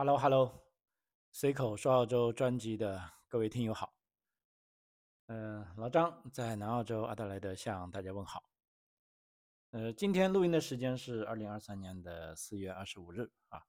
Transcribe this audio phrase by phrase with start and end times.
[0.00, 0.50] Hello，Hello，
[1.30, 3.92] 随口说澳洲专辑的各位听友好。
[5.26, 8.42] 嗯，老张在南澳洲阿德莱德向大家问好。
[9.72, 13.62] 呃，今天录音的时间是二零二三年的四月二十五日啊。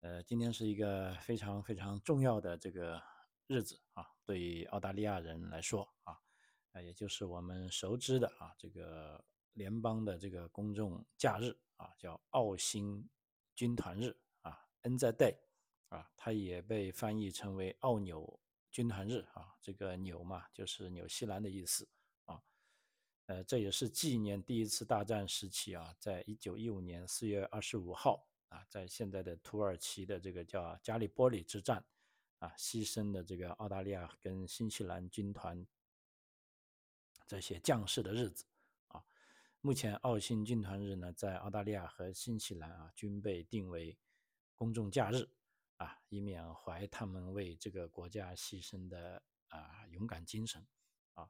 [0.00, 2.98] 呃，今天是一个非常非常重要的这个
[3.46, 6.16] 日子啊，对于澳大利亚人来说啊，
[6.72, 9.22] 啊，也就是我们熟知的啊这个
[9.52, 13.06] 联邦的这个公众假日啊，叫澳新
[13.54, 15.36] 军团日啊，NZ Day。
[15.88, 18.38] 啊，它也被翻译成为奥纽
[18.70, 21.88] 军团日啊，这个纽嘛就是纽西兰的意思
[22.26, 22.42] 啊，
[23.26, 31.82] 呃，这也是纪念第一次大战时期啊，在一九一五年四月二十五号啊，在现在的土耳其的这个叫加里波里之战
[32.38, 35.66] 啊，牺牲的这个澳大利亚跟新西兰军团
[37.26, 38.44] 这些将士的日子
[38.88, 39.02] 啊。
[39.62, 43.96] 目前澳新军团日呢，在澳大利亚和新西兰啊，均被定为
[44.54, 45.26] 公众假日。
[45.78, 50.64] 啊，以缅怀他们为这个国家牺牲的啊勇敢精神
[51.14, 51.28] 啊。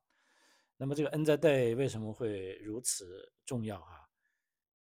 [0.76, 4.08] 那么这个 N 在 Day 为什么会如此重要啊？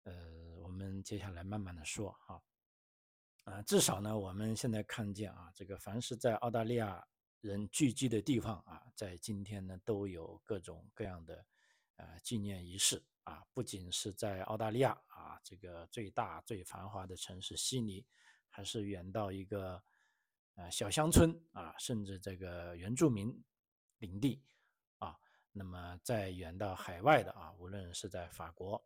[0.04, 2.42] 呃，我们接下来慢慢的说哈。
[3.44, 7.04] 啊，至少呢，我们现在看见啊，这个凡是在澳大利亚
[7.40, 11.44] 人聚集的地方啊，在今天呢都有各种各样的
[11.96, 13.44] 呃纪念仪式啊。
[13.52, 18.06] 不仅是在澳大利亚啊，这个最大最繁华的城市悉尼。
[18.54, 19.82] 还是远到一个
[20.56, 23.42] 呃小乡村啊，甚至这个原住民
[23.96, 24.42] 领地
[24.98, 25.18] 啊，
[25.52, 28.84] 那么再远到海外的啊，无论是在法国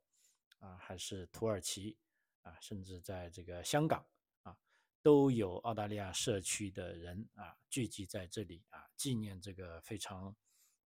[0.60, 1.98] 啊，还是土耳其
[2.42, 4.06] 啊，甚至在这个香港
[4.42, 4.56] 啊，
[5.02, 10.32] 都有澳大利亚社区的人啊聚集在这里啊，纪念这个非常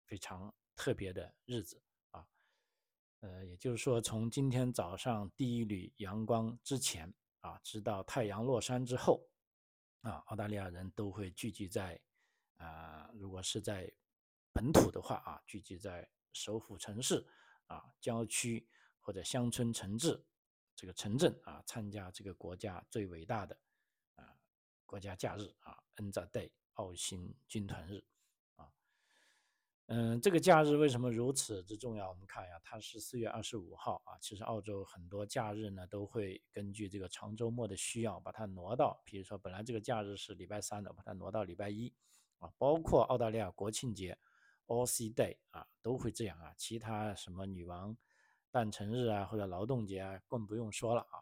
[0.06, 2.27] 非常特别的日子啊。
[3.20, 7.12] 呃，也就是说，从今天早上第一缕阳光之前。
[7.62, 9.28] 直到太阳落山之后，
[10.00, 12.00] 啊，澳大利亚人都会聚集在，
[12.56, 13.92] 啊，如果是在
[14.52, 17.27] 本土的话啊，聚集在首府城市
[17.67, 18.68] 啊、郊区
[18.98, 20.24] 或者乡村城镇
[20.74, 23.58] 这个城镇啊，参加这个国家最伟大的
[24.17, 24.36] 啊
[24.86, 28.05] 国家假日啊，N 扎 Day 澳新军团日。
[29.92, 32.08] 嗯，这个假日为什么如此之重要？
[32.08, 34.17] 我们看一下，它是四月二十五号啊。
[34.20, 41.92] 其实澳洲很多假日呢，都会根据这个长周末的需要，把它挪到，比如说本来这个假日是礼拜三的，把它挪到礼拜一
[42.39, 42.48] 啊。
[42.56, 44.17] 包括澳大利亚国庆节
[44.67, 46.55] a s i Day 啊，都会这样啊。
[46.57, 47.96] 其他什么女王
[48.52, 51.18] 诞辰日啊，或者劳动节啊，更不用说了啊。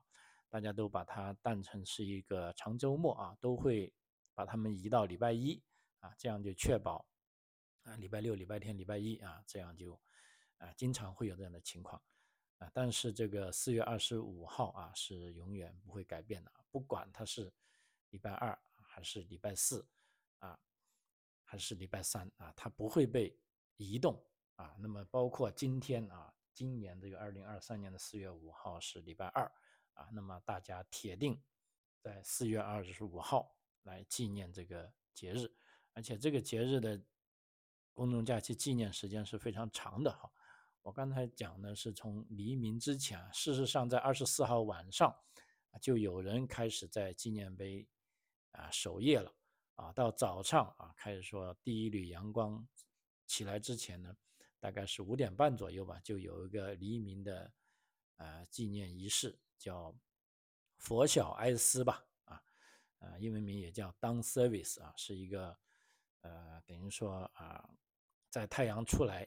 [0.50, 3.90] 大家都把它当成是一个长周末啊，都会
[4.34, 5.62] 把它们移到礼拜一
[6.00, 7.06] 啊，这样就确保。
[7.88, 9.98] 啊，礼拜六、礼拜天、礼拜一啊，这样就
[10.58, 12.00] 啊，经常会有这样的情况
[12.58, 12.70] 啊。
[12.74, 17.50] 但是这个四月二十五号啊，是永远不会改变的，不管它是
[18.10, 19.88] 礼拜二还是礼拜四
[20.40, 20.58] 啊，
[21.44, 23.34] 还是礼拜三啊，它不会被
[23.76, 24.22] 移动
[24.56, 24.76] 啊。
[24.78, 29.50] 那么包括今天啊，今年这个二零二三年的四月五号是礼拜二
[29.94, 31.42] 啊，那么大家铁定
[32.02, 35.50] 在四月二十五号来纪念这个节日，
[35.94, 37.00] 而且这个节日的。
[37.98, 40.30] 公众假期纪念时间是非常长的哈，
[40.82, 45.12] 我刚才讲的是从黎明之前，事实上在二十四号晚上
[45.80, 47.84] 就有人开始在纪念碑
[48.52, 49.34] 啊守夜了
[49.74, 52.64] 啊，到早上啊开始说第一缕阳光
[53.26, 54.16] 起来之前呢，
[54.60, 57.52] 大概是五点半左右吧，就有一个黎明的
[58.18, 59.92] 呃纪念仪式，叫
[60.76, 62.40] 佛晓哀思吧啊，
[63.00, 65.58] 呃英文名也叫 Dawn Service 啊，是一个
[66.20, 67.68] 呃等于说啊。
[68.30, 69.26] 在太阳出来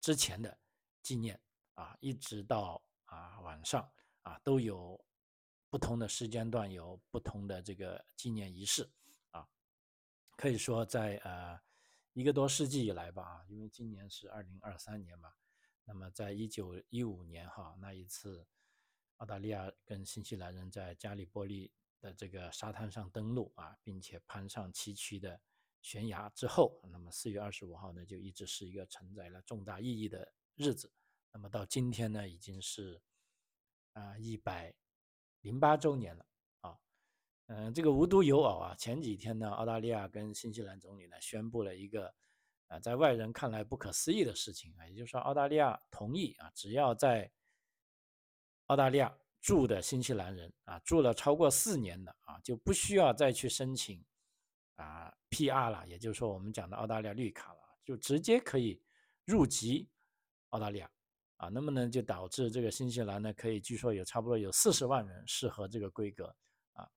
[0.00, 0.58] 之前的
[1.02, 1.40] 纪念
[1.74, 3.90] 啊，一直到啊晚上
[4.22, 5.02] 啊，都有
[5.68, 8.90] 不同的时间段，有不同的这个纪念仪式
[9.30, 9.48] 啊。
[10.36, 11.60] 可以说，在呃
[12.12, 15.32] 一个多世纪以来吧，因为今年是二零二三年嘛，
[15.84, 18.46] 那么在一九一五年哈那一次，
[19.16, 25.40] 澳大利亚跟新西兰人在加里波利的这个沙滩上登陆啊，并且攀上崎岖的。
[25.82, 30.92] 悬崖之后，那么四月二十五号呢，就一直是一个承载了重大意义的日子。
[31.32, 33.00] 那么到今天呢，已经是
[33.92, 34.74] 啊一百
[35.40, 36.26] 零八周年了
[36.60, 36.78] 啊。
[37.46, 42.14] 嗯，这个无独有偶啊，前几天呢，澳大利亚跟新西兰总理呢宣布了一个
[42.66, 47.30] 啊，在外人看来不可思议的事情啊，也就是说，澳大利亚同意啊，只要在
[48.66, 54.04] 澳大利亚住的新西兰人啊，住了超过四年的啊，就不需要再去申请。
[54.80, 55.70] 啊，P.R.
[55.70, 58.82] 了，也就是说我们讲的澳大利亚绿卡了，就直接可以
[59.24, 59.88] 入籍
[60.50, 60.90] 澳大利亚
[61.36, 61.48] 啊。
[61.48, 66.34] 那么呢，就导致这个新西兰呢，可以据说有差不多有四十万人适合这个规格
[66.72, 66.88] 啊。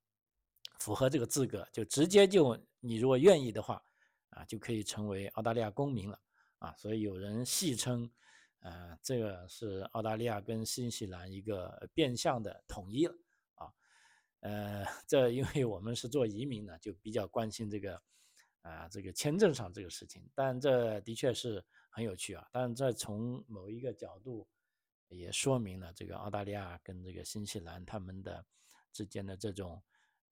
[0.79, 3.81] 符合这个资格，就直接就你如果愿意的话，
[4.29, 6.19] 啊，就可以成为澳大利亚公民了，
[6.59, 8.09] 啊，所以有人戏称，
[8.59, 13.15] 呃，这个是澳大利亚跟新西兰一个变相的统一了，
[14.43, 18.01] 呃，这因为我们是做移民的，就比较关心这个，
[18.61, 24.47] 啊，这个签证上这个事情，但这的确是很有趣啊，但这从某一个角度
[25.07, 28.45] 也说明了这个澳大利亚跟这个新西兰他们的
[28.91, 29.81] 之间的这种。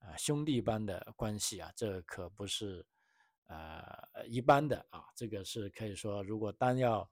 [0.04, 2.84] 啊，兄弟般的关系啊，这可不是，
[3.46, 7.08] 呃，一般的啊，这个是可以说，如果单要，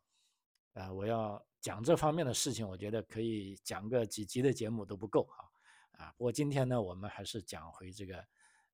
[0.74, 5.46] 啊，我要讲这方面的事情，我觉得可以讲个几集的节目都不够啊，
[6.00, 8.26] 啊，不过今天呢，我们还是讲回这个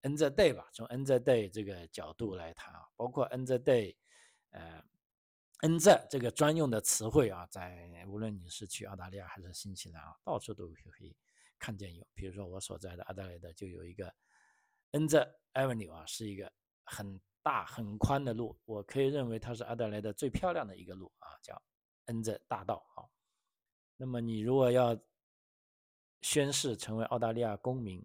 [0.02, 3.96] N the day 吧，从 N the day 这个角度来谈啊，包括 N the day，
[4.52, 4.84] 呃
[5.62, 11.16] ，N Z 这个专用的词汇啊，在无论你是去澳大利亚还是新西兰啊，到处都可以。
[11.58, 14.14] 看见有，比如说我所在的阿德莱德就有一个
[14.92, 16.52] N Z Avenue 啊，是一个
[16.84, 21.60] 很大很宽的路，我可以认为它是阿德莱德最漂亮的一个路啊，叫
[22.06, 23.08] N Z 大道啊。
[23.96, 24.96] 那么你如果要
[26.26, 28.04] 宣誓成为澳大利亚公民，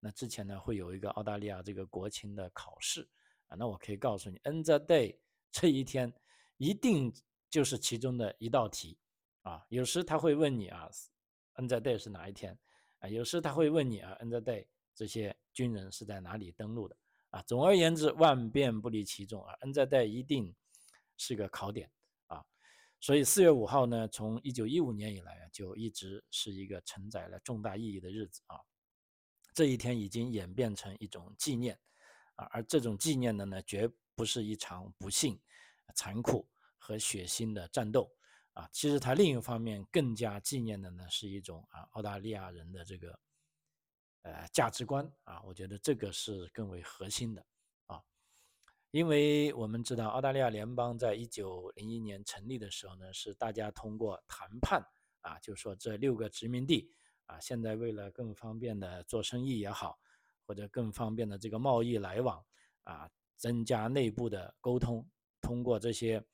[0.00, 3.08] 那之前呢会有一个澳大利亚这个国情的考试
[3.46, 5.16] 啊，那我可以告诉你，N Z Day
[5.50, 6.12] 这一天
[6.58, 7.10] 一定
[7.48, 8.98] 就是其中的一道题
[9.40, 10.90] 啊，有时他会问你啊
[11.54, 12.58] ，N Z Day 是哪一天？
[12.98, 16.94] 啊，有时他会问你啊，N the day 这些军人是在哪里登陆的？
[17.30, 20.54] 啊，总而言之，万变不离其宗啊，N the day 一定
[21.16, 21.90] 是个考点。
[23.00, 28.58] 所以四月五号呢，从一九一五年以来啊，就一直是一个承载了重大意义的日子啊。
[29.54, 31.78] 这一天已经演变成一种纪念
[32.34, 35.40] 啊，而这种纪念的呢，绝不是一场不幸、
[35.94, 38.12] 残酷和血腥的战斗。
[38.54, 43.20] 啊，其实它另一方面更加纪念的呢，是一种啊澳大利亚人的这个
[44.22, 47.46] 呃价值观啊，我觉得这个是更为核心的，
[48.90, 54.82] 因为我们知道澳大利亚联邦在一九零一年成立的时候呢，是大家通过谈判
[55.20, 56.92] 啊，就说这六个殖民地
[57.26, 59.98] 啊，现在为了更方便的做生意也好，
[60.46, 62.44] 或者更方便的这个贸易来往
[62.84, 65.08] 啊，增加内部的沟通，
[65.40, 66.24] 通过这些。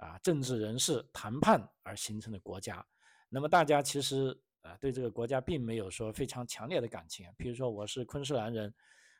[0.00, 2.86] 啊，政治人士谈判而形成的国家，
[3.28, 7.26] 那么大家其实啊对这个国家并没有说非常强烈的感情。
[7.36, 8.72] 比如说我是昆士兰人，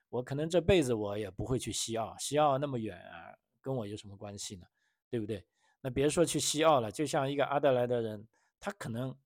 [0.08, 4.66] 我可能这辈子我也不会去西澳，西澳那么远啊，跟我有什么关系呢？
[5.10, 5.46] 对不对？
[5.80, 8.26] 那别说去西澳了，就像一个阿德莱德人，
[8.58, 9.16] 他可能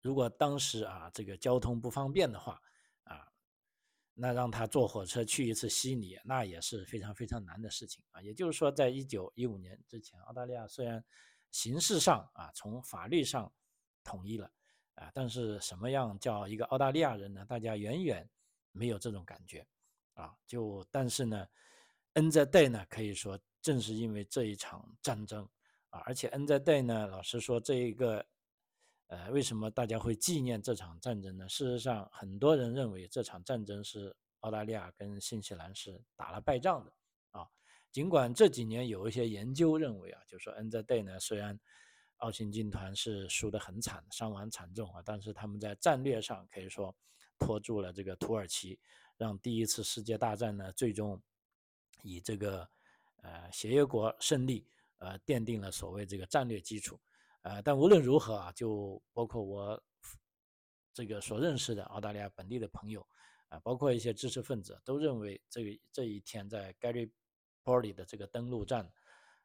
[0.00, 2.52] 如果当时啊这个交通不方便的话。
[2.52, 2.60] 啊
[4.16, 8.22] 那让他坐火车去一次悉尼，那也是非常非常难的事情啊。
[8.22, 11.04] 也就是说，在一九一五年之前，澳大利亚虽然
[11.50, 13.52] 形式上啊从法律上
[14.04, 14.48] 统一了
[14.94, 17.44] 啊，但是什么样叫一个澳大利亚人呢？
[17.44, 18.30] 大家远远
[18.74, 19.66] 没有这种感觉
[20.12, 20.36] 啊。
[20.46, 21.48] 就但是呢
[22.12, 25.48] ，N the day 呢，可以说正是因为这一场战争
[25.88, 28.22] 啊，而且 N the day 呢，老实说这一个。
[29.08, 31.46] 呃，为什么大家会纪念这场战争呢？
[31.46, 36.92] 事实上，很多人认为这场战争是澳大利亚跟新西兰是打了败仗的
[37.32, 37.46] 啊。
[37.92, 41.56] 尽管这几年有一些研究认为啊，就说 N the day 呢，虽然
[42.16, 46.92] 澳新军团是输得很惨，伤亡惨重啊，但是他们在战略上可以说
[47.44, 48.78] 拖住了这个土耳其，
[49.18, 51.20] 让第一次世界大战呢最终
[52.02, 52.66] 以这个
[53.16, 56.98] 呃协约国胜利呃奠定了所谓这个战略基础。
[57.42, 59.82] 呃，但无论如何啊，就包括我
[60.94, 63.06] 这个所认识的澳大利亚本地的朋友
[63.48, 67.10] 啊，包括一些知识分子，都认为这个这一天在 Gary
[67.62, 68.90] p o l y 的这个登陆战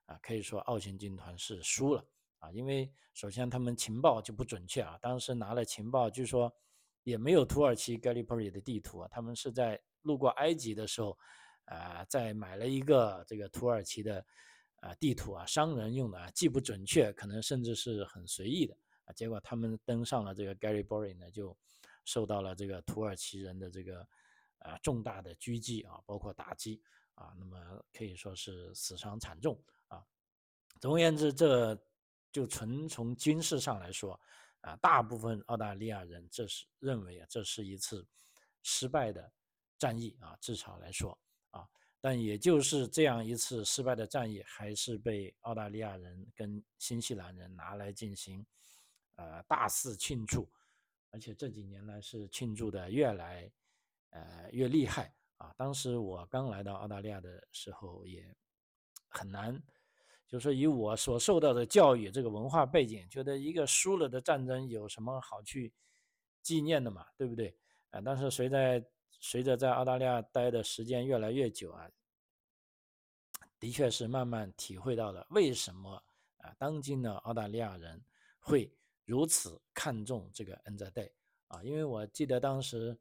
[0.06, 2.06] 啊，可以说澳新军团是输了
[2.38, 6.56] 啊，因为首先他们情报就不准确啊，当时拿了情报，据说
[7.04, 11.18] 也没有土耳其 Gary b o r d y 的地图啊，他们是在路过埃及的时候
[11.66, 14.26] 啊，在买了一个这个土耳其的。
[14.82, 19.12] 啊，地图啊，商人用的啊，既不准确，可能甚至是很随意的啊。
[19.12, 21.54] 结果他们登上了这个 Gary b o r y 呢，就
[22.06, 24.08] 受到了这个土耳其人的这个
[24.60, 26.82] 啊重大的狙击啊，包括打击
[27.16, 27.58] 啊，那么
[27.92, 30.02] 可以说是死伤惨重啊。
[30.80, 31.78] 总而言之，这
[32.32, 34.18] 就纯从军事上来说
[34.62, 38.06] 啊，大部分澳大利亚人这是认为啊，这是一次
[38.64, 39.32] 失败的
[39.78, 41.18] 战役啊，至少来说
[41.52, 41.68] 啊。
[42.02, 48.46] 但也就是这样一次失败的战役，还是被澳大利亚人跟新西兰人拿来进行，
[49.16, 50.50] 呃，大肆庆祝，
[51.12, 53.52] 而且这几年来是庆祝的越来，
[54.12, 55.54] 呃，越厉害啊！
[55.58, 58.34] 当时我刚来到澳大利亚的时候也
[59.10, 59.62] 很难，
[60.30, 65.74] 就是以我所受到的教育这个文化背景，觉得一个输了的战争有什么好去
[66.44, 67.58] 纪念的嘛，对不对？
[67.90, 68.86] 啊，但是随着
[69.20, 71.90] 随着在澳大利亚待的时间越来越久啊，
[73.60, 76.02] 的确是慢慢体会到了为什么
[76.38, 78.00] 啊，当今的澳大利亚人
[78.40, 78.72] 会
[79.06, 81.12] 如此看重这个 N Z Day
[81.48, 82.96] 啊，因为我记得当时，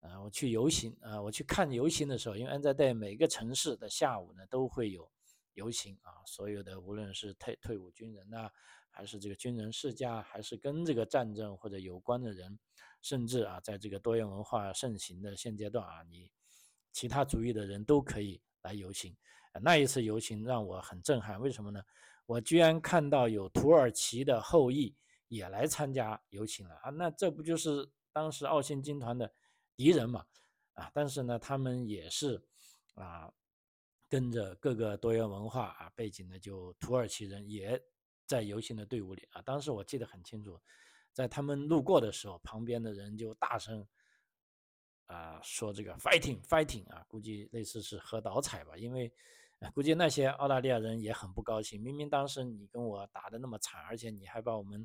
[0.00, 5.08] 啊，我去游行，啊，我去看游行的时候，因为 N Z Day 每个城市的下午呢都会有
[5.56, 8.48] 游行啊，所有的无论是退退伍军人呐，
[8.88, 12.58] 还是这个军人世家，还是跟这个战争或者有关的人，
[13.02, 16.30] 甚至啊，在这个多元文化盛行的现阶段啊，你
[16.92, 19.16] 其他族裔的人都可以来游行。
[19.62, 21.82] 那一次游行让我很震撼，为什么呢？
[22.26, 24.94] 我居然看到有土耳其的后裔
[25.28, 26.90] 也来参加游行了啊！
[26.90, 29.32] 那这不就是当时奥信军团的
[29.74, 30.26] 敌人嘛？
[30.74, 32.42] 啊，但是呢，他们也是
[32.96, 33.32] 啊，
[34.08, 37.80] 跟着各个多元文化啊背景的，就土耳其人也
[38.26, 39.42] 在游行的队伍里啊。
[39.42, 40.60] 当时我记得很清楚，
[41.12, 43.86] 在他们路过的时候，旁边的人就大声。
[45.08, 49.08] 啊，说这个 fighting fighting 啊，估计类似是喝倒彩吧，因为
[49.72, 51.80] 估计那些澳大利亚人也很不高兴。
[51.80, 54.84] 明明当时你跟我打的那么惨，而且你还把我们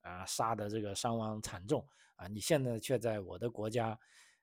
[0.00, 1.86] 啊杀的这个伤亡惨重
[2.16, 3.98] 啊，你现在却在我的国家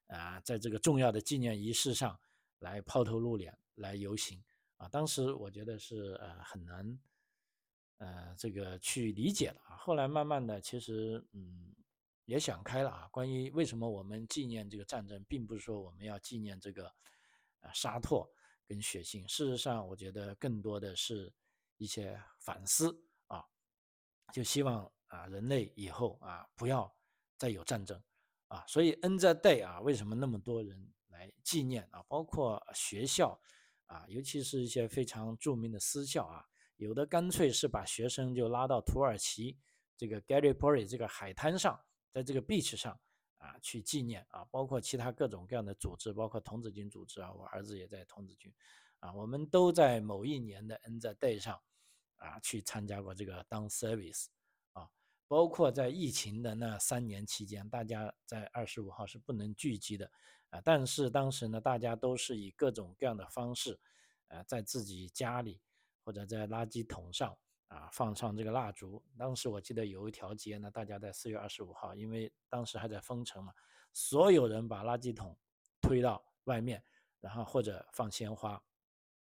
[0.06, 2.16] 啊，在这个重要的纪念仪式上
[2.60, 4.44] 来抛头露脸来游行
[4.78, 4.88] 啊。
[4.90, 7.00] 当时我觉得是呃很难
[7.98, 9.76] 呃这个去理解的啊。
[9.76, 11.74] 后来慢慢的，其实嗯。
[12.28, 13.08] 也想开了啊！
[13.10, 16.94] 关于为什么我们纪念这个战争，并不是说我们要纪念这个，
[17.62, 18.30] 呃，沙拓
[18.66, 19.26] 跟血腥。
[19.30, 21.34] 事实上，我觉得更多的是
[21.78, 22.94] 一些反思
[23.28, 23.42] 啊，
[24.34, 26.94] 就希望啊，人类以后啊，不要
[27.38, 27.98] 再有战争
[28.50, 28.66] 啊。
[28.68, 32.04] 所以，N Z Day 啊，为什么那么多人来纪念啊？
[32.08, 33.40] 包括学校
[33.88, 36.46] 啊，尤其是一些非常著名的私校啊，
[36.76, 39.58] 有的干脆是把学生就拉到土耳其
[39.98, 41.80] 这个 Gallipoli 这个海滩上。
[42.10, 43.00] 在这个 beach 上
[43.38, 48.52] 啊，去纪念啊，包括其他各种各样的组织，包括童子军组织啊，我儿子也在童子军
[49.00, 51.62] 啊，我们都在某一年的 N 在 day 上
[52.16, 54.28] 啊去参加过这个当 service
[54.72, 54.90] 啊，
[55.28, 60.12] 包括在疫情的那三年期间，大家在二十五号是不能聚集的
[60.50, 63.80] 啊，但是当时呢，大家都是以各种各样的方式，
[64.28, 65.62] 呃，在自己家里
[66.04, 67.38] 或者在垃圾桶上。
[67.70, 69.04] 啊，放上这个蜡烛。
[69.18, 73.54] 当时我记得有一条街呢，大家在四月二十五号，因为当时还在封城嘛，
[73.92, 75.38] 所有人把垃圾桶
[75.82, 76.82] 推到外面，
[77.20, 78.58] 然后或者放鲜花，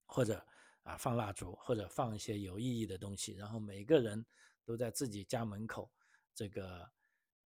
[0.06, 0.46] 或者
[0.84, 4.26] 啊放蜡烛，或者放一些有意义的东西，然后每个人
[4.66, 5.90] 都在自己家门口，
[6.34, 6.86] 这个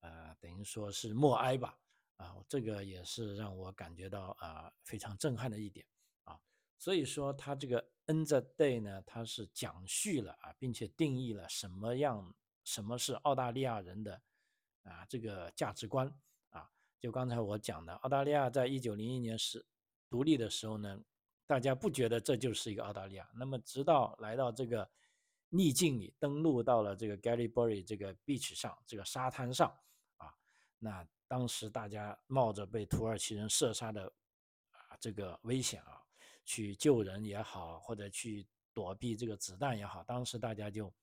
[0.03, 1.77] 呃等于说是默哀吧。
[2.17, 5.87] 啊，这个也是让我感觉到啊非常震撼的一点
[6.25, 6.39] 啊。
[6.79, 7.89] 所以说他这个。
[8.09, 12.33] N the day 呢，它是讲述了啊，并且定义了什么样
[12.63, 14.23] 什么是澳大利亚人的
[14.85, 16.07] 啊这个价值观
[16.51, 16.71] 啊。
[17.01, 19.67] 就刚才我讲的，澳大利亚在一九零一年时
[20.09, 21.03] 独立的时候呢，
[21.49, 23.29] 大家不觉得这就是一个澳大利亚。
[23.35, 24.89] 那么直到来到这个
[25.49, 29.77] 逆境里，登陆到了这个 Gallipoli 这个 beach 上这个沙滩上
[30.19, 30.33] 啊，
[30.79, 34.13] 那当时大家冒着被土耳其人射杀的
[34.71, 36.03] 啊这个危险啊。
[36.49, 40.95] 去救人也好，或者去躲避这个子弹也好，当时大家就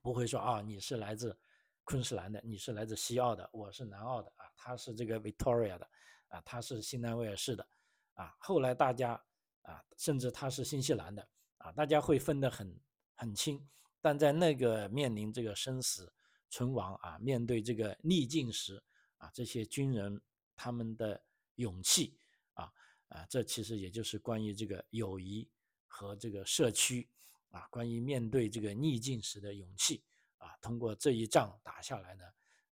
[0.00, 1.36] 不会说啊，你是来自
[1.82, 5.90] 昆士兰的，你是来自西澳的，我是南澳的啊，他是这个 Victoria 的
[6.28, 7.66] 啊，他是新南威尔士的
[8.14, 8.36] 啊。
[8.38, 9.20] 后来大家
[9.62, 12.80] 啊，甚至他是新西兰的啊，大家会分得很
[13.16, 13.68] 很清。
[14.00, 16.14] 但在那个面临这个生死
[16.48, 18.80] 存亡啊，面对这个逆境时
[19.22, 20.20] 啊，这些军人
[20.56, 21.22] 他们的
[21.54, 22.18] 勇气
[22.54, 22.72] 啊。
[23.06, 25.48] 啊，这其实也就是关于这个友谊
[25.86, 27.06] 和这个社区
[27.50, 30.02] 啊，关于面对这个逆境时的勇气
[30.38, 30.56] 啊。
[30.62, 32.24] 通过这一仗打下来呢，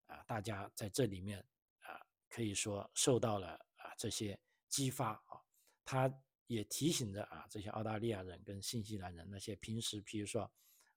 [0.08, 1.40] 啊，大家在这里面
[1.82, 4.40] 啊，可以说受到了啊这些
[4.70, 5.40] 激发啊。
[5.84, 6.12] 他
[6.48, 10.50] 也提醒着啊这些澳大利亚人跟新西兰人那些平时比如说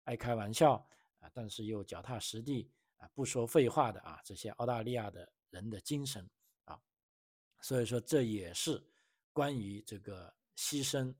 [0.05, 0.75] 爱开玩笑
[1.19, 6.29] 啊，但是又脚踏实地啊不说废话的啊这些澳大利亚的人的精神
[6.65, 6.83] 啊。
[7.61, 8.85] 所以说这也是。
[9.35, 11.11] 关于这个牺牲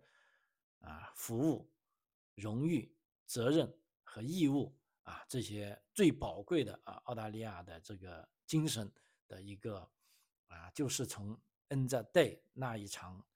[0.81, 1.73] 啊、服务、
[2.35, 4.71] 荣誉、责任和义务
[5.05, 8.93] 啊这些最宝贵的啊澳大利亚的这个精神
[9.27, 9.91] 的一个
[10.49, 13.27] 啊，就是从 N the Day 那一场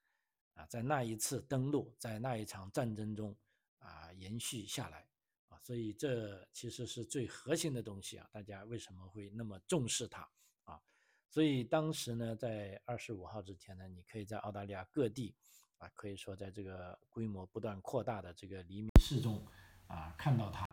[0.53, 3.35] 啊，在那一次登陆，在那一场战争中
[3.79, 5.09] 啊延续下来
[5.49, 8.29] 啊，所以这其实是最核心的东西啊。
[8.31, 10.29] 大家为什么会那么重视它？
[11.29, 15.35] 所以当时呢，在二十五号之前呢，你可以在澳大利亚各地，
[15.79, 19.47] 啊，可以说在这个规模不断扩大的这个黎明市中，
[19.87, 20.67] 啊，看到它，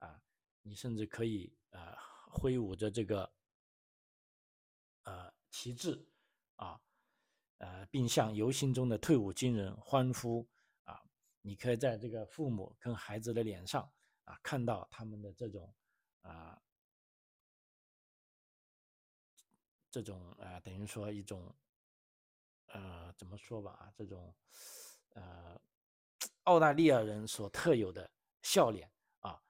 [0.00, 0.20] 啊，
[0.62, 1.96] 你甚至可以呃
[2.28, 3.32] 挥舞着这个
[5.04, 6.06] 呃旗帜，
[6.56, 6.78] 啊，
[7.58, 10.46] 呃，并向游行中的退伍军人欢呼
[10.84, 11.02] 啊！
[11.40, 13.90] 你可以在这个父母跟孩子的脸上
[14.24, 15.72] 啊，看到他们的这种
[16.20, 16.60] 啊，
[19.90, 21.54] 这种啊，等于说一种
[22.66, 24.34] 呃，怎么说吧啊，这种
[25.14, 25.60] 呃，
[26.44, 28.08] 澳大利亚人所特有的
[28.42, 29.42] 笑脸啊。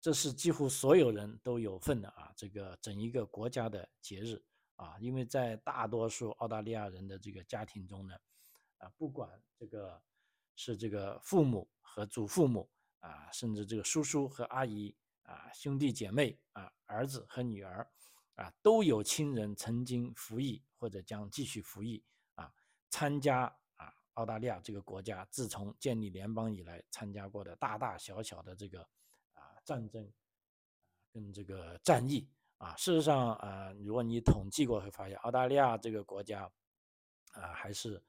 [0.00, 2.32] 这是几乎所有人都有份的啊！
[2.36, 4.42] 这个整一个国家的节日
[4.76, 8.14] 啊，因为在大多数澳大利亚人的这个家庭中呢，
[8.78, 10.00] 啊，不管这个
[10.54, 12.70] 是这个父母和祖父母
[13.00, 17.86] 啊，甚至这个叔叔和阿姨啊，兄弟姐妹啊，儿子和女儿
[18.38, 22.02] 啊，都有亲人曾经服役或者将继续服役
[22.34, 22.52] 啊，
[22.88, 23.42] 参加
[23.74, 28.80] 啊澳大利亚这个国家自从建立联邦以来参加过的大大小小的这个
[29.32, 29.58] 啊。
[29.64, 30.10] 战争，
[31.12, 32.26] 跟这个战役
[32.56, 36.50] 啊，事实上啊，如果你统计过，会发现澳大利亚这个国家
[37.32, 38.02] 啊，还是，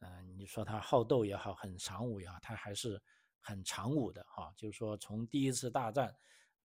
[0.00, 3.00] 嗯，你说它好斗也好，很常武也好，它还是
[3.40, 4.52] 很常武的哈。
[4.56, 6.14] 就是说，从第一次大战，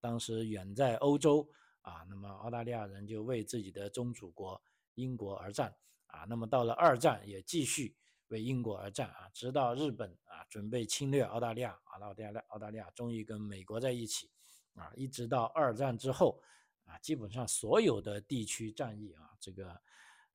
[0.02, 1.48] 当时远在欧洲
[1.86, 4.62] 啊，那么澳大利亚人就为自己的宗主国
[4.96, 5.74] 英国而战
[6.08, 6.25] 啊。
[6.27, 7.96] 那么到了二战，也继续
[8.27, 10.44] 为英国而战啊，直到日本啊。
[10.48, 14.30] 准备侵略澳大利亚啊，澳大利亚澳大利亚终于跟美国在一起
[14.74, 16.42] 啊，一直到二战之后
[16.86, 19.70] 啊，基本上所有的地区战役啊，这个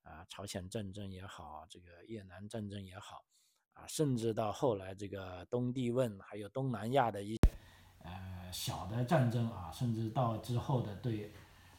[0.02, 3.24] 啊朝鲜战争也好，这个越南战争也好
[3.72, 7.36] 啊，甚至到后来这个东帝汶还有东南亚的一
[8.02, 11.32] 呃小的战争啊，甚至到之后的对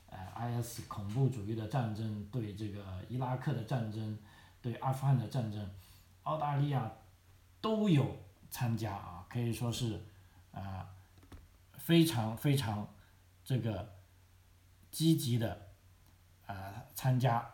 [0.09, 4.17] 呃 IS 恐怖主义的战争，对这个伊拉克的战争，
[4.61, 5.69] 对阿富汗的战争，
[6.23, 6.91] 澳大利亚。
[7.61, 8.17] 都有
[8.49, 10.03] 参加啊，可以说是
[10.51, 10.89] 啊
[11.77, 12.91] 非常非常
[13.43, 13.93] 这个
[14.89, 15.67] 积极的
[16.47, 17.47] 啊参加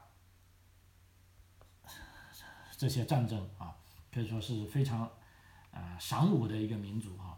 [2.78, 3.76] 这些战争啊，
[4.10, 5.12] 可以说是非常
[5.72, 7.37] 啊赏武的一个民族啊。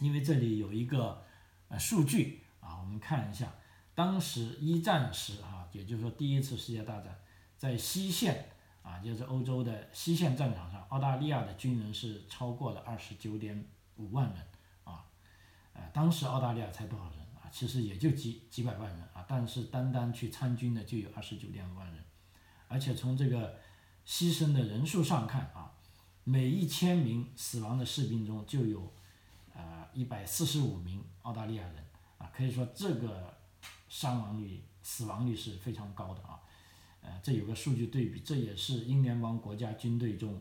[0.00, 1.24] 因为这里有一个
[1.68, 3.52] 呃数据啊，我们看一下，
[3.94, 7.18] 当时一战时啊，也就是说第一次世界大战
[7.56, 8.50] 在西线。
[8.80, 14.36] 啊，就是欧洲的西线战场上，澳大利亚的军人是超过了二十九点五万人
[14.84, 15.04] 啊，
[15.74, 17.44] 呃，当时澳大利亚才多少人啊？
[17.52, 22.02] 其实也就几几百万人啊，但是单单去参军的就有二十九点五万人，
[22.66, 23.58] 而且从这个
[24.06, 25.70] 牺牲的人数上看啊，
[26.24, 28.90] 每一千名死亡的士兵中就有
[29.92, 31.84] 一百四十五名澳大利亚人
[32.18, 33.36] 啊，可以说这个
[33.88, 36.40] 伤亡率、死亡率是非常高的啊。
[37.00, 40.40] 呃，这有个数据对比，这也是英联邦国家军队中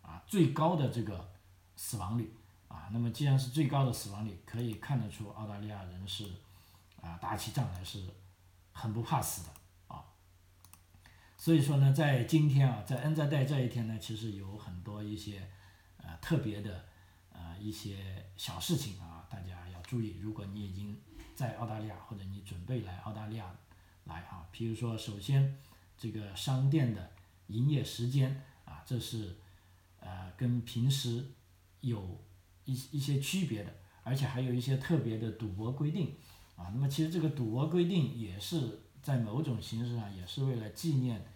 [0.00, 1.30] 啊最高的这个
[1.76, 2.34] 死亡率
[2.66, 2.88] 啊。
[2.90, 6.24] 那么既然是最高的死亡率，可以看得出澳大利亚人是
[7.00, 8.02] 啊打起仗来是
[8.72, 9.52] 很不怕死的
[9.94, 10.04] 啊。
[11.36, 15.48] 所以说呢，在今天啊，在恩泽代这一天呢，其实有很多一些
[15.98, 16.86] 呃特别的
[17.60, 20.16] 一些小事情啊，大家要注意。
[20.20, 21.00] 如果你已经
[21.34, 23.54] 在澳大利亚，或者你准备来澳大利亚
[24.04, 25.58] 来啊，比如说首先。
[26.00, 27.10] 这个商店的
[27.48, 29.36] 营业时间啊，这是
[29.98, 31.26] 呃跟平时
[31.80, 32.24] 有
[32.64, 36.14] 一一些区别的，而且还有一些特别的赌博规定
[36.54, 36.70] 啊。
[36.72, 41.26] 那么其实这个赌博规定也是在某种形式上也是为了纪念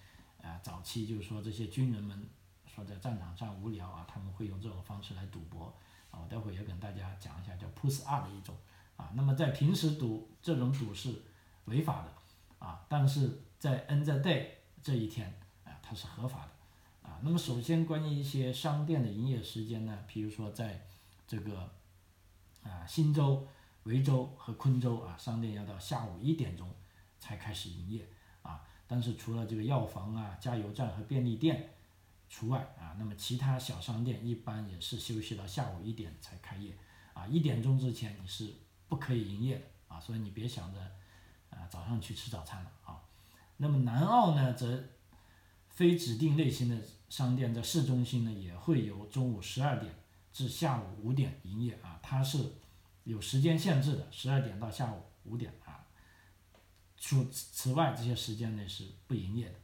[0.41, 2.25] 啊早期就是说这些军人们
[2.73, 5.77] 说在战场上无聊啊，他们会用这种方式来赌博
[6.20, 8.55] 我待会也跟大家讲一下叫 push up 的一种
[8.96, 9.11] 啊。
[9.14, 11.22] 那么在平时赌这种赌是
[11.66, 13.40] 违法的啊，但是。
[13.62, 14.44] 在 N the day
[14.83, 15.33] 这一天
[15.64, 17.20] 啊，它是合法的啊。
[17.22, 20.85] 那么首先关于一些商店的营业时间呢，比如说在
[21.29, 21.70] 这个
[22.64, 23.46] 啊新州、
[23.85, 26.68] 维州和昆州啊，商店要到下午一点钟
[27.20, 28.09] 才开始营业
[28.42, 28.61] 啊。
[28.88, 31.70] 但是除了这个药房啊、加油站和便利店
[32.35, 36.75] 除外啊，那么其他小商店一般也是休息到下午一点才开业
[37.12, 37.27] 啊。
[37.27, 38.55] 一点钟之前你是
[38.88, 40.81] 不可以营业的啊，所以你别想着
[41.51, 43.03] 啊早上去吃早餐了啊。
[43.59, 44.83] 那么南澳呢，则
[45.68, 46.79] 非指定类型的
[47.11, 49.95] 商店在市中心呢，也会由中午十二点
[50.33, 52.55] 至下午五点营业啊，它是
[53.05, 55.87] 有时间限制的，十二点到下午五点啊。
[56.97, 59.57] 除此外，这些时间内是不营业的。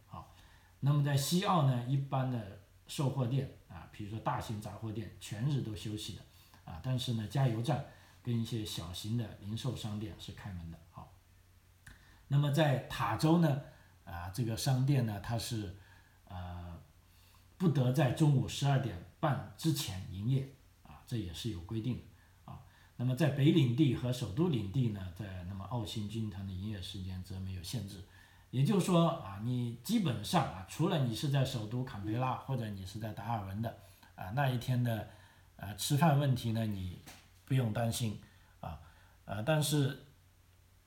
[0.81, 6.23] 那么在西澳呢，一般的售货店啊，比如说大型杂货店，全日都休息的
[6.65, 7.85] 啊，但是呢，加油站
[8.23, 11.07] 跟一些小型的零售商店是开门的啊。
[12.29, 13.63] 那么在塔州呢？
[14.05, 15.77] 啊，这个商店呢，它是，
[16.29, 16.81] 呃，
[17.59, 22.61] 不得在中午十二点半之前营业，啊，这也是有规定的，啊，
[22.97, 28.03] 那么在北领地和首都领地呢，在那么澳新军团的营业时间则没有限制，
[28.51, 33.77] 也就是说啊，你基本上啊，除了你是在首都坎培拉或者你是在达尔文的
[34.15, 35.11] 啊，那一天的
[35.57, 37.03] 呃吃饭问题呢，你
[37.45, 38.21] 不用担心
[38.61, 38.81] 啊，
[39.27, 40.07] 呃，但是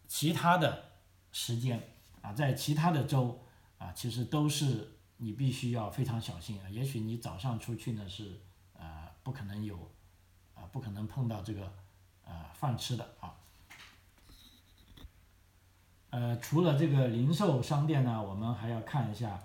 [0.07, 0.85] 其他的
[1.31, 1.81] 时间
[2.21, 3.39] 啊，在其他的州
[3.77, 6.69] 啊，其实都是你必须要非常小心啊。
[6.69, 8.41] 也许你早上出去呢是
[8.73, 9.91] 呃不可能有
[10.55, 11.71] 啊，不可能碰到这个
[12.25, 13.35] 呃饭吃的啊。
[16.11, 19.41] 呃，除了这个零售商店呢，我们还要看一下，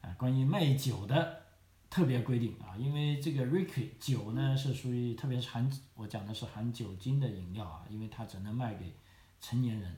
[0.00, 1.42] 呃，关于卖酒的
[1.90, 8.94] 特别规定啊，因为这个 Ricky 酒呢是属于，特别是含我讲的是含酒精的饮料啊，因为它只能卖给
[9.42, 9.94] 成年人，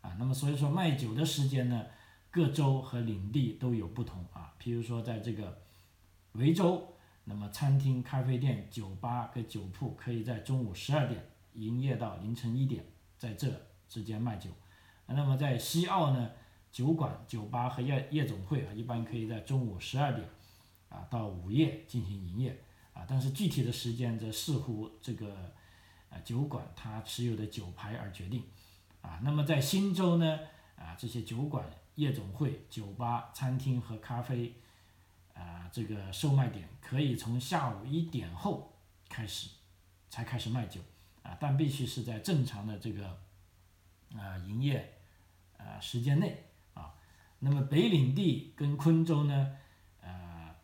[0.00, 1.86] 啊，那么所以说卖酒的时间呢，
[2.32, 5.62] 各州和领地都有不同啊，譬如说在这个
[6.32, 12.84] 维州，那么餐厅、咖啡店、酒吧跟酒铺可以在中午十二点营业到凌晨一点，
[13.16, 13.48] 在这
[13.88, 14.50] 之间卖酒。
[15.12, 16.30] 那么在西澳呢，
[16.70, 20.28] 酒馆、酒吧和夜夜总会啊，一般可以在中午十二点
[20.88, 25.52] 啊到午夜进行营业啊，但是具体的时间则视乎这个
[26.10, 28.44] 啊酒馆它持有的酒牌而决定
[29.02, 29.18] 啊。
[29.24, 30.38] 那么在新州呢
[30.76, 34.54] 啊，这些酒馆、夜总会、酒吧、餐厅和咖啡
[35.34, 38.72] 啊这个售卖点可以从下午一点后
[39.08, 39.48] 开始
[40.08, 40.80] 才开始卖酒
[41.24, 43.18] 啊，但必须是在正常的这个
[44.14, 44.94] 啊营业。
[45.62, 46.44] 呃，时间内
[46.74, 46.94] 啊，
[47.40, 49.56] 那么北领地跟昆州呢，
[50.00, 50.54] 呃，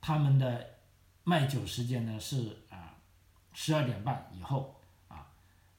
[0.00, 0.78] 他们的
[1.24, 2.94] 卖酒时间呢是啊
[3.52, 5.26] 十二点半以后啊，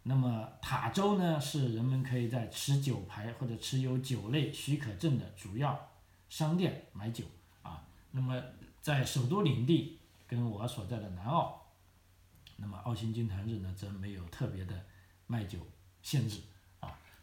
[0.04, 5.89] 那么塔州呢是人们可以在持酒牌或者持有酒类许可证的主要
[6.30, 7.24] 商店买酒
[7.63, 8.41] 啊，那么
[8.82, 11.62] 在首都领地跟我所在的南澳，
[12.58, 14.86] 那么澳新军团日呢则没有特别的
[15.28, 15.60] 卖酒
[16.02, 16.41] 限制。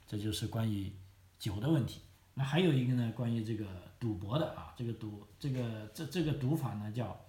[0.09, 0.90] 这就是关于
[1.38, 2.01] 酒的问题。
[2.33, 3.66] 那还有一个呢，关于这个
[4.01, 7.21] 赌博的啊，这个赌这个这这个赌法呢叫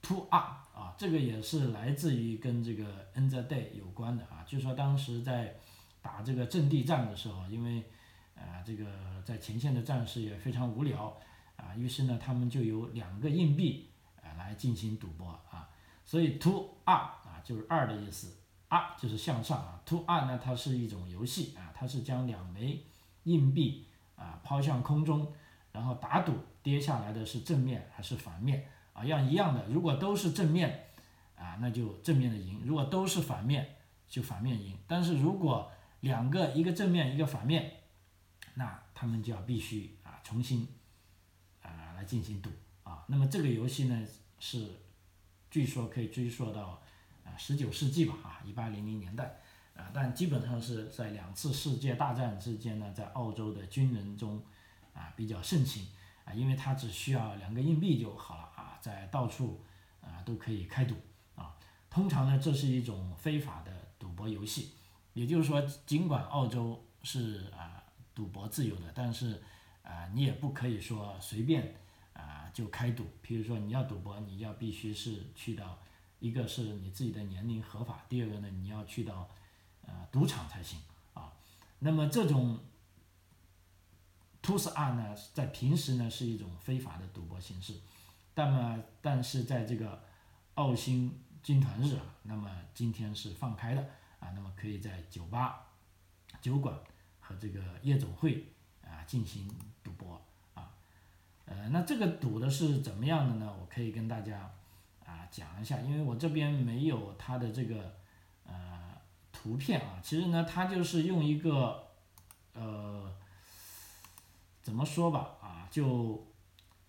[0.00, 4.42] “to up” 啊，这个也是来自于跟这个 “n the day” 有关的啊。
[4.46, 5.54] 就说当时在
[6.00, 7.84] 打这个阵地战的时候，因为
[8.34, 11.20] 啊这个在前线的战士也非常无聊
[11.56, 13.90] 啊，于是呢他们就有两个硬币
[14.22, 15.68] 啊来进行赌博啊，
[16.06, 18.36] 所以 “to up” 啊就是二的意思。
[18.70, 22.84] 啊，就是向上啊，to 二呢，它是一种游戏啊，它是将两枚
[23.24, 25.34] 硬币啊抛向空中，
[25.72, 30.86] 然后打赌跌下来的是正面还是反面啊，要一样的，如果都是正面
[31.34, 33.74] 啊，那就正面的赢；如果都是反面，
[34.08, 34.78] 就反面赢。
[34.86, 37.72] 但是如果两个一个正面一个反面，
[38.54, 40.68] 那他们就要必须啊重新
[41.60, 42.48] 啊来进行赌
[42.84, 43.04] 啊。
[43.08, 44.06] 那么这个游戏呢
[44.38, 44.70] 是
[45.50, 46.80] 据说可以追溯到。
[47.42, 49.24] 十九世纪吧，啊，一八零零年代，
[49.74, 54.42] 啊，但基本上是在两次世界大战之间呢，在澳洲的军人中，
[54.92, 55.86] 啊，比较盛行，
[56.26, 59.58] 啊，因为它只需要两个硬币就好了，啊，在到处，
[60.02, 60.94] 啊，都可以开赌，
[61.34, 61.56] 啊，
[61.88, 64.72] 通常呢，这是一种非法的赌博游戏，
[65.14, 67.82] 也就是说，尽管澳洲是啊
[68.14, 69.42] 赌博自由的，但是，
[69.82, 71.74] 啊，你也不可以说随便，
[72.12, 75.78] 啊，就开赌，比如说你要赌博，你要必须是去到。
[76.20, 79.26] 一个是你自己的年龄合法，第二个呢，你要去到
[79.86, 80.78] 呃赌场才行
[81.14, 81.32] 啊。
[81.78, 82.60] 那么这种
[84.42, 87.74] t o s 案呢，在平时呢是一种非法的赌博形式，
[88.34, 90.02] 那么但是在这个
[90.56, 93.80] 澳新军团日啊，那么今天是放开的
[94.18, 95.68] 啊，那么可以在酒吧、
[96.42, 96.78] 酒馆
[97.18, 98.46] 和这个夜总会
[98.84, 99.50] 啊进行
[99.82, 100.20] 赌博
[100.52, 100.70] 啊。
[101.46, 103.56] 呃，那这个赌的是怎么样的呢？
[103.58, 104.52] 我可以跟大家。
[105.10, 107.96] 啊，讲一下，因为我这边没有它的这个
[108.46, 108.54] 呃
[109.32, 109.98] 图片啊。
[110.00, 111.88] 其实呢，它就是用一个
[112.54, 113.12] 呃
[114.62, 116.24] 怎么说吧啊，就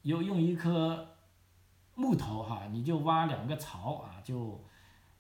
[0.03, 1.15] 用用一颗
[1.95, 4.63] 木头哈，你就挖两个槽啊，就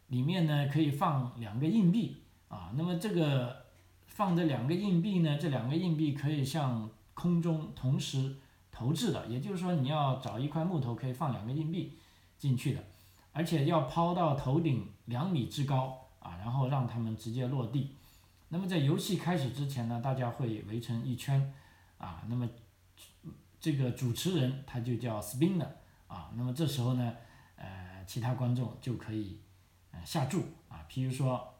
[0.09, 2.71] 里面呢可以放两个硬币啊。
[2.75, 3.65] 那么这个
[4.05, 8.35] 放的两个硬币呢，这两个硬币可以向空中同时
[8.71, 11.97] 投掷的，也就是说你要找一块木头可以放两个硬币
[12.37, 12.83] 进去的。
[13.33, 17.95] 而且要抛到头顶两米之高啊，然后让他们直接落地。
[18.49, 21.53] 那么在游戏开始之前呢，大家会围成一圈
[21.97, 22.21] 啊。
[22.27, 22.49] 那么
[23.59, 25.67] 这个主持人他就叫 spinner
[26.07, 26.29] 啊。
[26.35, 27.13] 那么这时候呢，
[27.55, 29.39] 呃，其他观众就可以
[30.03, 30.85] 下注啊。
[30.89, 31.53] 譬如说，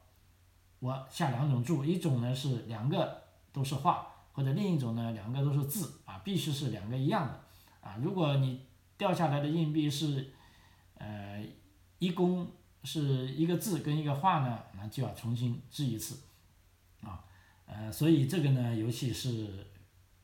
[0.80, 7.40] 我下两种注，一种呢是两个都是画，或者另一种呢两个都是字啊，必须是两个一样的
[7.80, 7.98] 啊。
[8.02, 8.66] 如果你
[8.98, 10.34] 掉下来的硬币是
[10.96, 11.42] 呃。
[12.02, 12.48] 一共
[12.84, 16.18] 是一个字跟一个画呢，那就要重新掷一次，
[17.04, 17.24] 啊，
[17.68, 19.68] 呃，所以这个呢游戏是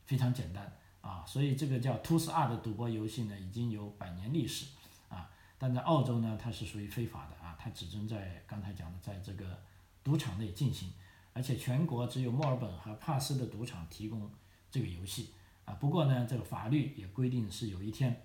[0.04, 4.66] 非常简单啊，所以这个叫 Two's R 的赌博游戏呢已经有百年历史
[5.08, 9.62] 啊，但在澳洲呢它是属于非法的啊，它只能在刚才讲的在这个
[10.02, 10.90] 赌场内进行，
[11.32, 14.28] 而且全国只有墨尔本和帕斯的赌场提供
[14.68, 15.30] 这个游戏
[15.64, 18.20] 啊，不过呢这个法律也规定是有一天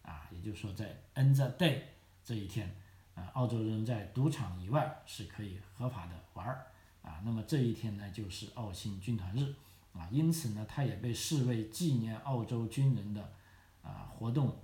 [0.00, 1.82] 啊，也就是说在 End the Day
[2.24, 2.74] 这一天。
[3.14, 6.66] 啊，澳洲人在赌场以外是可以合法的玩儿
[7.02, 7.20] 啊。
[7.24, 9.54] 那么这一天呢，就是澳新军团日
[9.92, 13.32] 啊，因此呢，它也被视为纪念澳洲军人的
[13.82, 14.56] 啊活动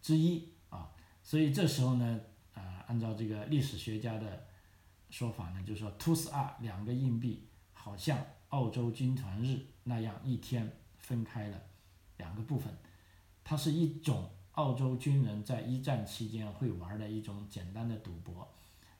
[0.00, 0.92] 之一啊。
[1.22, 2.20] 所以这时候呢，
[2.54, 4.46] 啊，按照这个历史学家的
[5.10, 11.60] 说法呢，就是说，two s R 两个硬币好像澳洲军团日那样一天分开了
[12.18, 12.72] 两个部分，
[13.42, 14.30] 它是一种。
[14.58, 18.46] 澳洲军人在一战期间会玩的一种简单的赌博，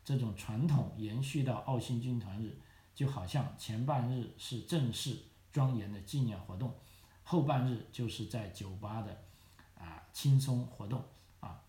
[0.04, 2.56] 这种传统延续到澳新军团日，
[2.94, 5.18] 就好像前半日是正式
[5.52, 6.72] 庄严的纪念活动，
[7.24, 9.20] 后半日就是在酒吧的
[9.76, 11.02] 啊轻松活动
[11.40, 11.60] 啊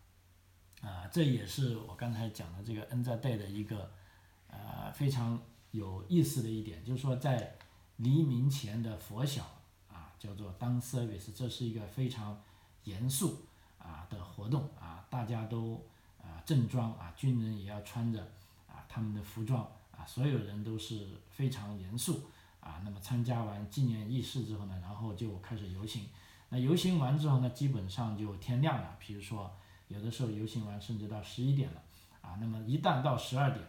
[0.81, 3.91] 啊，这也是我刚才讲的这个 N 在 Day 的一个
[4.49, 7.57] 呃非常有意思的一点，就是说在
[7.97, 9.43] 黎明前的佛晓
[9.87, 12.39] 啊叫做当 service，这是一个非常
[12.83, 13.48] 严肃。
[13.79, 15.81] 啊的活动啊，大家都
[16.21, 18.21] 啊正装啊，军人也要穿着
[18.67, 22.21] 啊他们的服装啊，所有人都是非常严肃
[22.59, 22.81] 啊。
[22.83, 26.07] 那么参加完纪念仪式之后呢，然后就开始游行。
[26.49, 28.95] 那游行完之后呢，基本上就天亮了。
[28.99, 29.51] 比如说
[29.87, 31.81] 有的时候游行完甚至到十一点了
[32.21, 32.37] 啊。
[32.39, 33.65] 那么一旦到十二点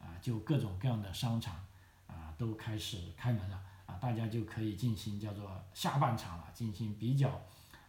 [0.00, 1.56] 啊，就各种各样的商场
[2.06, 7.40] 啊都开始开门了啊，大家就可以进行叫做下半场了，进行比较。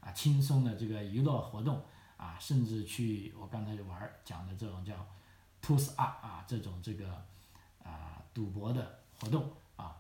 [0.06, 1.84] 啊，轻松的这个娱乐活动
[2.16, 4.94] 啊，甚至去我刚才玩讲的这种叫
[5.60, 7.26] t o s up 啊，这种这个
[7.84, 9.98] 啊赌博的活动啊，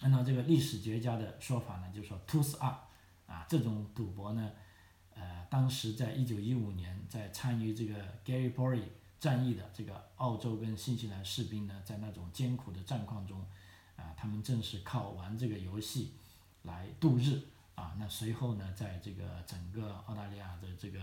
[0.00, 2.88] 按照这个历史学家的说法呢，就说 t o s up
[3.26, 4.50] 啊这种赌博呢，
[5.14, 8.84] 呃，当时在一九一五年在参与这个 Gallipoli
[9.18, 13.44] 战役的这个澳洲跟新西兰士兵呢，在那种艰苦的战况中
[13.96, 16.14] 啊，他们正是靠玩这个游戏
[16.62, 17.38] 来度日。
[17.80, 21.00] 啊，那随后呢，在这个整个澳大利亚的这个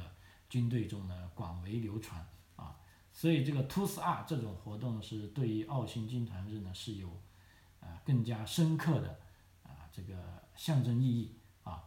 [0.47, 2.23] 军队中呢，广为流传
[2.55, 2.75] 啊，
[3.11, 7.19] 所以这个 Two's R 这种活动是对于澳新军团日呢是有
[7.79, 9.19] 啊更加深刻的
[9.63, 11.85] 啊这个象征意义啊，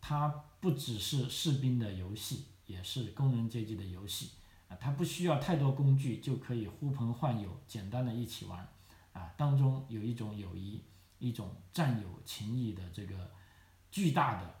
[0.00, 0.28] 它
[0.60, 4.30] 不只是士兵的游戏，也是工人阶级的游戏
[4.68, 8.68] 啊，它不需要太多工具就可以呼朋唤友，简单的一起玩
[9.12, 10.84] 啊，当中有一种友谊，
[11.18, 13.28] 一种战友情谊的这个。
[13.90, 14.54] 巨大的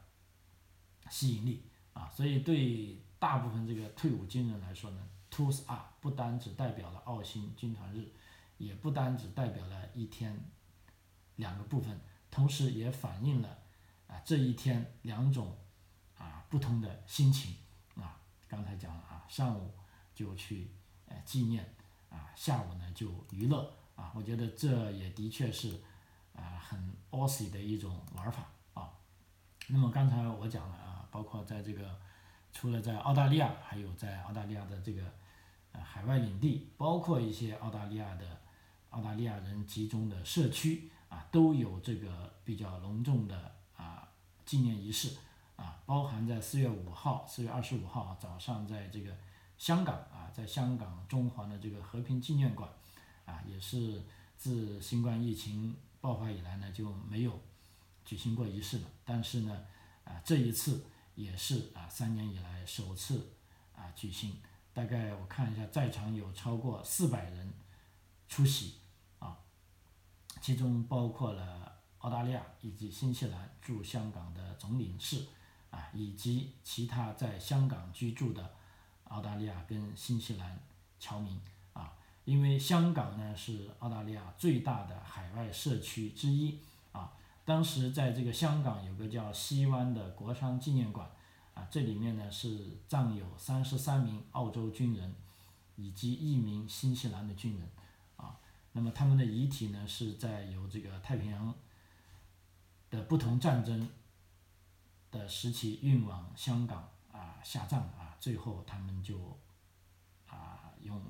[1.10, 8.10] 吸引力啊，所以对大部分这个退伍军人来说呢 t o s R 不单只代表了澳新军团日，
[8.58, 10.38] 也不单只代表了一天
[11.36, 13.58] 两个部分，同时也反映了
[14.08, 15.56] 啊这一天两种
[16.18, 17.56] 啊不同的心情
[17.96, 18.20] 啊。
[18.48, 19.72] 刚才讲了啊，上午
[20.14, 20.70] 就去
[21.06, 21.74] 呃纪念
[22.08, 25.80] 啊，下午呢就娱乐啊，我觉得这也的确是
[26.34, 28.46] 啊很 Aussie 的一种玩法。
[29.72, 31.96] 那么刚才我讲了啊，包括在这个，
[32.52, 35.02] 除了在澳大利亚，还有在澳大利亚的这个
[35.72, 38.40] 呃海外领地，包括一些澳大利亚的
[38.90, 44.08] 澳大利亚人集中的社区啊，都有这个比较隆重的啊
[44.44, 45.16] 纪念仪式
[45.56, 49.16] 啊，包含在四月五号、四月二十五号早上，在这个
[49.56, 52.68] 香港啊，在香港中环的这个和平纪念馆
[53.24, 54.02] 啊，也是
[54.36, 57.40] 自新冠疫情爆发以来呢就没有。
[58.04, 59.64] 举行过仪式了，但是呢，
[60.04, 60.84] 啊，这一次
[61.14, 63.32] 也是啊，三年以来首次
[63.74, 64.40] 啊举行。
[64.72, 67.52] 大概我看一下，在场有超过四百人
[68.28, 68.74] 出席
[69.18, 69.36] 啊，
[70.40, 75.26] 其中包括了澳大利亚以及新西兰驻香港的总领事
[75.70, 78.54] 啊，以及其他在香港居住的
[79.04, 80.58] 澳大利亚跟新西兰
[80.98, 81.40] 侨民
[81.72, 81.92] 啊。
[82.24, 86.60] 因为香港呢是澳大利亚最大的海外社区之一。
[87.50, 91.10] 当时在这个香港有个叫西湾的国殇纪念馆，
[91.52, 95.12] 啊，这里面呢是葬有三十三名澳洲军人，
[95.74, 97.68] 以及一名新西兰的军人，
[98.14, 98.38] 啊，
[98.70, 101.52] 那么他们的遗体呢是在由这个太平洋
[102.88, 103.90] 的不同战争
[105.10, 109.36] 的时期运往香港啊下葬啊，最后他们就
[110.28, 111.02] 啊永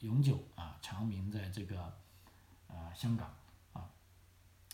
[0.00, 1.80] 永久啊长眠在这个
[2.66, 3.34] 啊香港。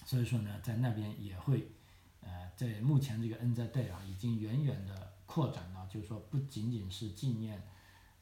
[0.04, 1.66] 所以说呢，在那边也会，
[2.20, 7.66] 呃，在目前这个 N Z Day 啊，已经远远的扩展了，就是说不仅仅是纪念，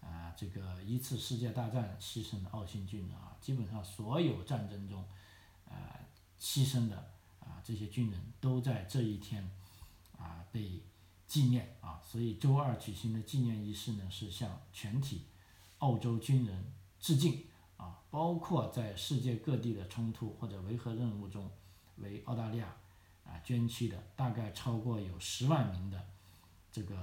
[0.00, 5.04] 啊，这个一次世界大战牺牲的澳新军人啊，基本上所有战争中，
[5.66, 5.98] 啊，
[6.38, 6.96] 牺牲的
[7.40, 9.50] 啊这些军人都在这一天
[10.16, 10.80] 啊被
[11.26, 15.22] 纪念啊，所以周二举行的纪念仪式呢是向全体
[15.78, 17.44] 澳洲军人致敬
[17.76, 21.50] 啊，包括在世界各地的冲突或者维和任务中
[21.96, 22.66] 为澳大利亚
[23.24, 26.04] 啊捐躯的大概超过有十万名的
[26.70, 26.96] 这个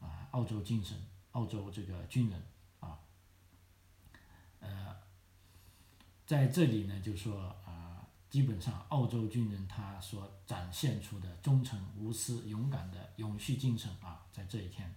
[0.00, 0.96] 啊澳洲精神
[1.32, 2.42] 澳洲这个军人
[2.80, 2.98] 啊，
[4.60, 4.96] 呃，
[6.26, 14.94] 在这里呢就说啊，基本上澳洲军人他所展现出的忠诚、无私、勇敢的永续精神啊，在这一天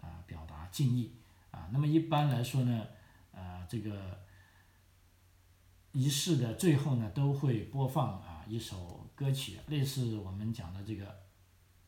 [0.00, 1.12] 啊表达敬意
[1.50, 1.68] 啊。
[1.72, 2.86] 那么一般来说呢，
[3.32, 4.20] 呃，这个
[5.92, 11.20] 仪式的最后呢都会播放啊一首歌曲，类似我们讲的这个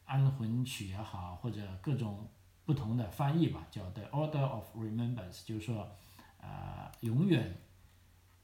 [0.05, 2.29] 安魂曲也好，或者各种。
[2.64, 5.96] 不同的翻译吧，叫 The Order of Remembrance，就是说，
[6.40, 7.59] 啊，永远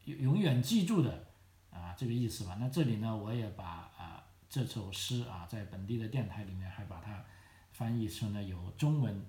[0.07, 1.29] 永永远记住的
[1.71, 2.57] 啊这个意思吧。
[2.59, 7.25] 那这里呢，我也把啊这首诗啊，在本地的电台里面还把它
[7.71, 9.25] 翻译成了有中文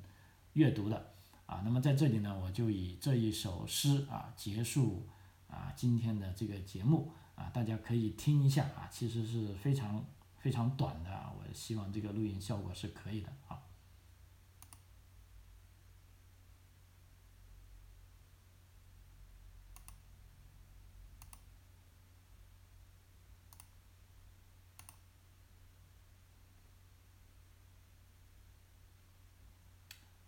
[0.54, 1.12] 阅读的
[1.46, 1.62] 啊。
[1.64, 5.08] 那么在这里呢，我就以这一首诗啊结束
[5.48, 10.06] 啊今天的这个节目啊，大家可以听一下啊，其实是非常
[10.38, 11.34] 非常短的啊。
[11.38, 13.62] 我希望这个录音效果是可以的啊。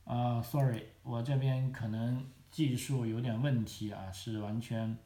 [0.06, 4.98] 啊，sorry，我这边可能技术有点问题啊，是完全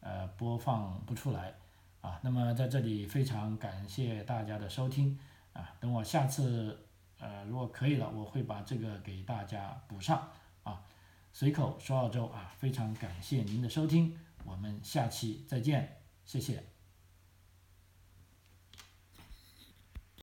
[0.00, 1.54] 呃播放不出来
[2.00, 2.18] 啊。
[2.22, 5.18] 那么在这里非常感谢大家的收听
[5.52, 6.86] 啊，等我下次
[7.18, 10.28] 呃如果可以了，我会把这个给大家补上
[10.62, 10.82] 啊。
[11.32, 16.79] 随口说澳洲啊，非常感谢您的收听，我们下期再见，谢谢。